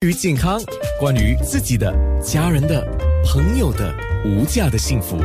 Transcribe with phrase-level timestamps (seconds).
[0.00, 0.62] 关于健康，
[1.00, 1.92] 关于自己的、
[2.22, 2.86] 家人的、
[3.24, 3.92] 朋友的
[4.24, 5.18] 无价的幸福，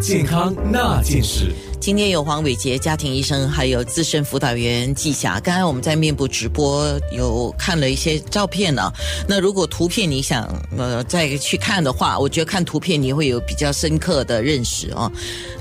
[0.00, 1.54] 健康那件事。
[1.80, 5.38] 今天有黄伟杰家庭医生，还有资深辅导员季霞。
[5.38, 8.92] 刚才我们在面部直播有看了一些照片呢。
[9.28, 10.44] 那如果图片你想
[10.76, 15.08] 呃再去看的话，我觉得看图片你会有比较深刻的认识啊。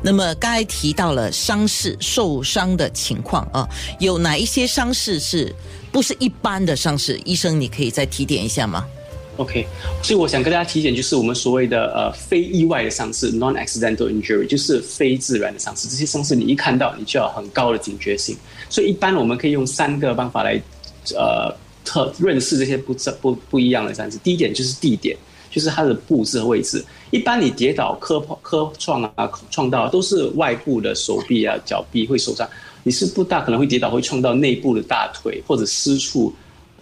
[0.02, 3.70] 那么刚才提到了伤势受伤的情况啊，
[4.00, 5.54] 有哪一些伤势是
[5.96, 7.18] 不是一般的伤势？
[7.24, 8.86] 医生，你可以再提点一下吗
[9.38, 9.66] ？OK，
[10.04, 15.88] 所以我想跟大家提点，就是我们所谓的呃非意外的伤势 （non-accidental injury），就是非自然的伤势。
[15.88, 18.36] 这些伤势你一看到，你就要很高的警觉性。
[18.70, 20.62] 所以一般我们可以用三个方法来
[21.14, 21.50] 呃
[21.86, 24.18] 特认识这些不不不一样的伤势。
[24.18, 25.16] 第一点就是地点，
[25.50, 26.84] 就是它的布置和位置。
[27.10, 32.46] 一般你跌倒、磕破、磕撞啊、撞到都是外部的手臂啊、脚臂会受伤，
[32.86, 36.34] 你是不大可能会跌倒会撞到内部的大腿或者私处。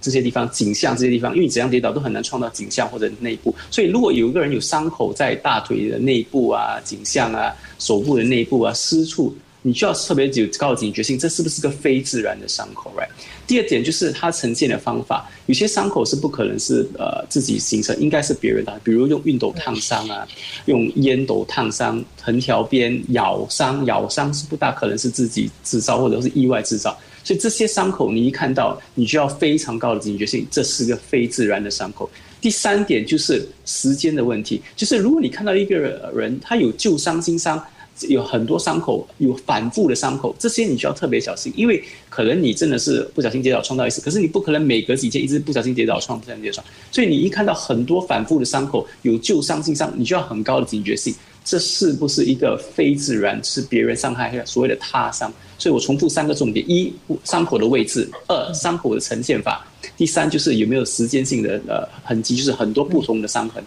[0.01, 13.07] 这些地方颈项这些地方，因为你怎样跌倒都很难撞到颈项或者内部，所以如果有一个人有伤口在大腿的内部啊、颈项啊、手部的内部啊、私处，你就要特别有高的警觉性，这是不是个非自然的伤口？Right？
[13.47, 20.27] 第二点就是它呈现的方法，有些伤口是不可能是呃自己形成，应该是别人的，比如用熨斗烫伤啊，
[20.65, 26.95] 用烟斗烫伤、横条边咬伤，咬伤是不大可能是自己制造或者是意外制造。
[27.23, 32.09] 所以这些伤口你一看到，你就要非常高的警觉性，这是个非自然的伤口。
[32.41, 35.77] 第三点就是时间的问题，就是如果你看到一个
[36.13, 37.65] 人他有旧伤、新伤，
[38.07, 51.13] 有很多伤口，有反复的伤口，这些你就要特别小心，因为可能你真的是不小心跌倒撞到一次，可是你不可能每隔几天一直不小心跌倒撞、不小心跌倒撞，所以你一看到很多反复的伤口，有旧伤、新伤，你就要很高的警觉性。
[51.45, 55.29] 这是不是一个非自然是别人伤害所谓的他伤？
[55.57, 56.93] 所以我重复三个重点：一、
[57.25, 59.61] 伤口的位置；二、伤口的呈现法；
[59.97, 63.61] 第三就是有没有时间性的呃痕迹，就是很多不同的伤痕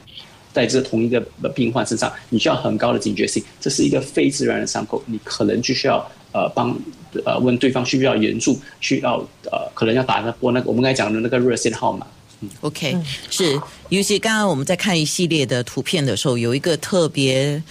[0.57, 1.21] 在这同一个
[1.55, 3.45] 病患身上，你需要很高的警觉性。
[3.61, 5.99] 这是一个非自然的伤口，你可能就需要
[6.33, 6.75] 呃帮
[7.27, 9.19] 呃问对方需不需要援助，需要
[9.53, 12.06] 呃可能要打那拨那个我们刚才讲的那个热线号码。
[12.62, 12.97] OK，
[13.28, 17.62] 是，尤其刚刚我们在看一系列的图片的时候，有一个特别，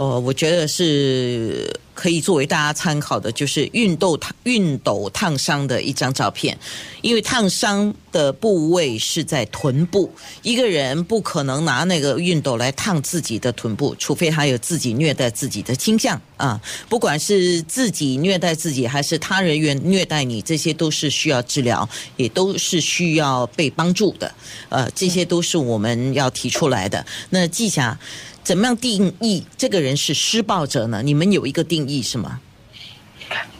[0.00, 6.58] 呃，我觉得是可以作为大家参考的，就是熨斗烫熨斗烫伤的一张照片，
[7.02, 21.86] 因为烫伤的部位是在臀部，一个人不可能拿那个熨斗来烫自己的臀部，除非他有自己虐待自己的倾向啊，不管是自己虐待自己，还是他人员虐待你，这些都是需要治疗，
[22.16, 24.32] 也都是需要被帮助的，
[24.70, 27.04] 呃，这些都是我们要提出来的。
[27.28, 27.98] 那季霞，
[28.42, 31.02] 怎么样定义这个人是施暴者呢？
[31.02, 32.40] 你们有一个定义是吗？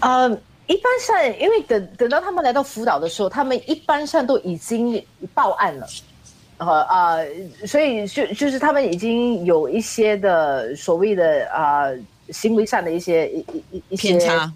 [0.01, 0.29] 呃，
[0.67, 5.01] 一般上，因为等等到他们来到辅导的时候，他们一般上都已经
[5.33, 5.87] 报案了，
[6.57, 7.27] 呃呃，
[7.67, 11.99] 所以就就是他们已经有一些的所谓的啊、呃、
[12.31, 14.53] 行为上的一些一一一些偏差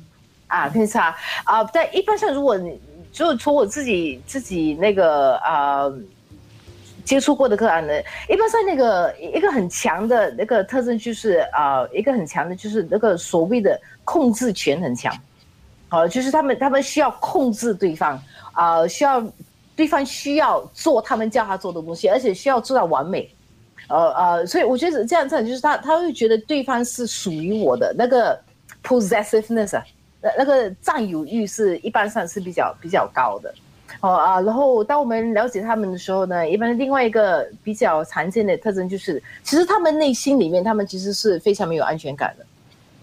[0.49, 1.15] 啊偏差
[1.45, 2.81] 啊、但一般上如果你
[3.13, 5.93] 就从我自己自己那个啊。
[7.04, 7.92] 接触过的个案呢，
[8.28, 15.15] 一般上那个一个很强的那个特征就是啊、一个很强的就是那个所谓的控制权很强，
[15.91, 18.20] 呃，就是他们他们需要控制对方
[18.53, 19.22] 啊、需要
[19.76, 23.28] 对方需要做他们叫他做的东西，而且需要做到完美，
[23.88, 28.41] 呃呃，所以我觉得这样子就是他他会觉得对方是属于我的那个
[28.82, 29.82] possessiveness，
[30.22, 33.54] 那那个占有欲是一般上是比较比较高的。
[34.00, 42.44] 哦啊，然后当我们了解他们的时候呢，一般另外一个比较常见的特征就是，其实他们内心里面，他们其实是非常没有安全感的。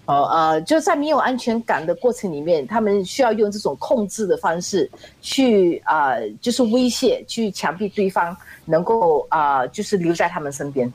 [0.06, 4.90] 哦呃，就在没有安全感的过程里面，他们需要用这种控制的方式
[5.22, 8.35] 去啊、就是威胁，去强迫对方
[8.66, 10.91] 能够啊、就是留在他们身边，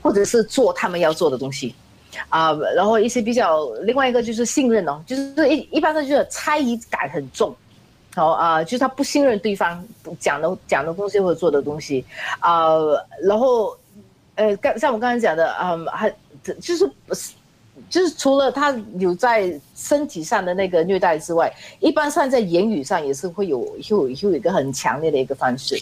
[0.00, 1.74] 或者是做他们要做的东西。
[2.28, 7.52] 啊、然后一些比较，另外一个就是信任哦，就是一一般的就是猜疑感很重。
[8.14, 9.84] 好啊、就是他不信任对方
[10.20, 12.04] 讲的讲的东西或者做的东西
[12.38, 12.76] 啊、
[13.22, 13.76] 然后
[14.36, 16.14] 呃，刚像我刚才讲的，嗯，还
[16.60, 16.90] 就是
[17.90, 25.76] 就是除了他有在身体上的那个虐待之外，一般上在言语上也是会有有有一个很强烈的一个方式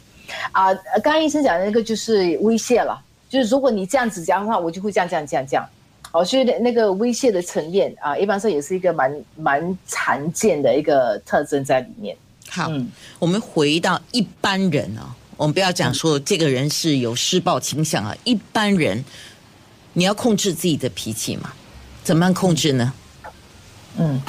[0.52, 5.69] 啊、刚刚医生讲的那个就是威胁了，就是如果你这样子讲的话，我就会这样这样这样这样。
[6.12, 12.14] 哦，所以那个威胁的层面啊，一般上也是一个蛮蛮常见的一个特征在里面。
[12.54, 12.87] 好，嗯、
[13.19, 15.08] 我们回到一般人啊、哦，
[15.38, 19.02] 我们不要讲说这个人是有施暴倾向啊，一般人
[19.94, 21.50] 你要控制自己的脾气嘛，
[22.04, 22.93] 怎么样控制呢？
[23.99, 24.20] 嗯，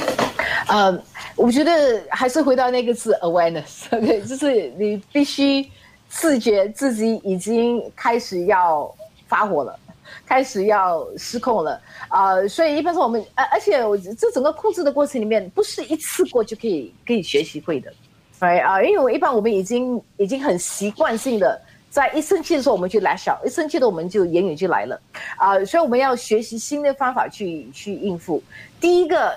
[0.68, 1.04] 呃，
[1.36, 5.70] 我觉得还是回到那个字 awareness，OK， 就是你必须
[6.08, 8.90] 自觉自己已经开始要
[9.28, 9.78] 发火了，
[10.25, 11.78] 开始要失控了。
[12.08, 17.92] 啊、所以一般说我们，呃，而且我这整个控制的过程里面，不是一次过就可以可以学习会的，
[18.40, 21.62] 对啊、因为我一般我们已经已经很习惯性的。
[21.90, 25.00] 在一生气的时候，我们就 lash out；一生气的我们就言语就来了，
[25.38, 28.42] 啊、所以我们要学习新的方法去去应付。
[28.82, 29.32] 第一个，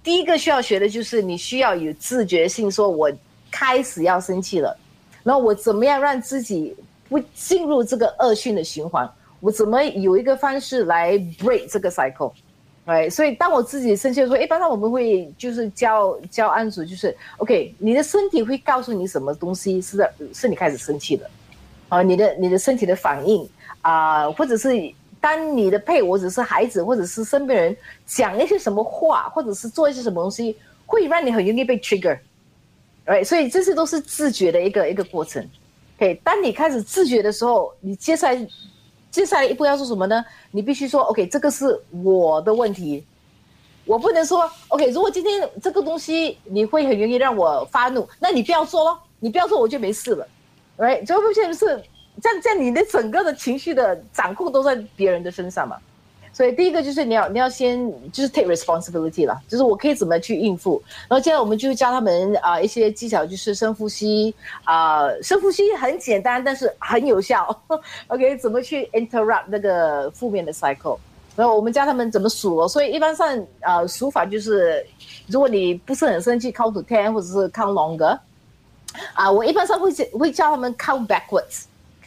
[0.00, 3.10] 第一个需要学的就是你需要有自觉性，说我
[3.50, 4.78] 开始要生气了，
[5.24, 6.76] 然后我怎么样让自己
[7.08, 9.10] 不进入这个恶性的循环？
[9.40, 12.32] 我怎么有一个方式来 break 这个 cycle？
[12.90, 21.30] 对，所以当我自己生气的时候，一般上我们会就是教教案主，就是 OK，你的身体会告诉你什么东西是在是你开始生气的。
[21.88, 23.48] 啊，你的你的身体的反应
[23.82, 24.70] 啊、或者是
[25.20, 27.76] 当你的配偶或者是孩子或者是身边人
[28.06, 32.18] 讲一些什么话，或者是做一些什么东西，会让你很容易被 trigger，
[33.06, 35.48] 对所以这些都是自觉的一个一个过程。
[35.96, 38.46] OK，当你开始自觉的时候，你接下来
[39.10, 40.24] 接下来一步要做什么呢？
[40.50, 43.04] 你必须说 OK，这个是我的问题，
[43.84, 50.26] 我不能说 OK，如果今天这个东西你会很容易让我发怒，那你不要做咯，你不要做我就没事了。
[50.78, 51.04] right？
[51.04, 51.66] 最后发现是
[52.22, 55.76] 这样，这样你的整个的情绪的掌控都在别人的身上嘛。
[56.32, 60.82] 所以第一个就是你要你要先就是 take responsibility 了，就是我可以怎么去应付。
[61.08, 64.34] 然后接下来我们就教他们啊、一些技巧，就是深呼吸
[64.64, 67.62] 啊、深呼吸很简单，但是很有效。
[68.06, 70.98] OK，怎么去 interrupt 那个负面的 cycle？
[71.36, 74.84] 然后我们教他们怎么数哦，所以一般上呃数法就是，
[75.26, 78.18] 如果你不是很生气，count to ten 或者是 count longer。
[79.14, 81.62] 啊，我一般上会会教他们 count backwards，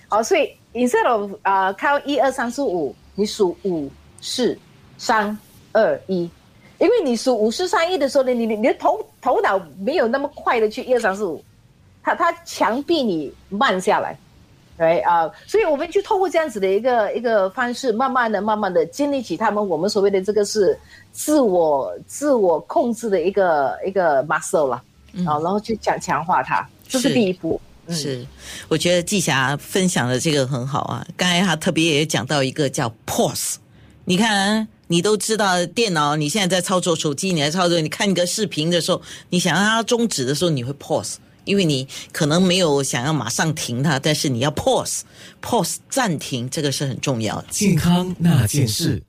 [0.09, 3.89] 好，所以 instead of 啊、count 一二三四五，你数五
[4.23, 4.57] 四
[4.97, 5.37] 三
[5.73, 6.29] 二一，
[6.79, 11.43] 因为你数五四三一的时候呢，你你你的头头脑没有那么快的去一二三四五，
[12.01, 14.17] 它它强逼你慢下来。
[14.75, 20.75] 对啊、所以我们就透过这样子的一个一个方式，慢慢的、慢慢的建立起他们我们所谓的这个是
[21.11, 24.81] 自我自我控制的一个一个 muscle 了。
[25.27, 27.61] 啊，然后去强强化它，这是是第一步。
[27.85, 28.25] 嗯是，
[28.67, 31.05] 我觉得季霞分享的这个很好啊。
[31.15, 33.57] 刚才她特别也讲到一个叫 pause，
[34.05, 41.15] 你看、你都知道电脑，你现在在操作手机，你在操作，你看一个视频的时候，你想让它终止的时候，你会 pause，
[41.45, 47.47] 因为你可能没有想要马上停它，但是你要 pause，pause 暂停，这个是很重要的。
[47.49, 49.01] 健康那件事。